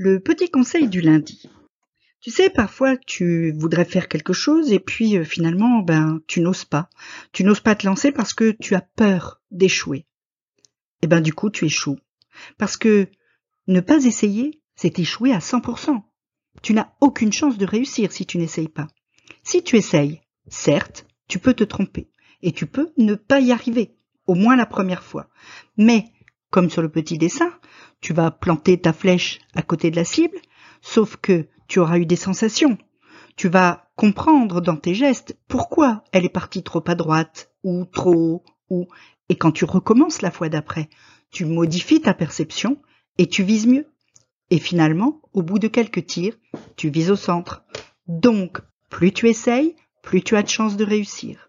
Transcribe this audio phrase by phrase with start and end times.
[0.00, 1.50] Le petit conseil du lundi.
[2.20, 6.64] Tu sais, parfois tu voudrais faire quelque chose et puis euh, finalement, ben, tu n'oses
[6.64, 6.88] pas.
[7.32, 10.06] Tu n'oses pas te lancer parce que tu as peur d'échouer.
[11.02, 11.98] Et ben du coup, tu échoues.
[12.58, 13.08] Parce que
[13.66, 16.00] ne pas essayer, c'est échouer à 100%.
[16.62, 18.86] Tu n'as aucune chance de réussir si tu n'essayes pas.
[19.42, 22.08] Si tu essayes, certes, tu peux te tromper
[22.42, 23.96] et tu peux ne pas y arriver,
[24.28, 25.28] au moins la première fois.
[25.76, 26.04] Mais,
[26.50, 27.52] comme sur le petit dessin,
[28.00, 30.36] tu vas planter ta flèche à côté de la cible,
[30.80, 32.78] sauf que tu auras eu des sensations.
[33.36, 38.14] Tu vas comprendre dans tes gestes pourquoi elle est partie trop à droite ou trop
[38.14, 38.86] haut ou
[39.28, 40.88] et quand tu recommences la fois d'après,
[41.30, 42.78] tu modifies ta perception
[43.18, 43.86] et tu vises mieux.
[44.50, 46.34] Et finalement, au bout de quelques tirs,
[46.76, 47.64] tu vises au centre.
[48.06, 51.47] Donc, plus tu essayes, plus tu as de chances de réussir.